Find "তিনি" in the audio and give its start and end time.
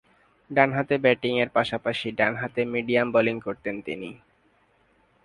3.81-4.09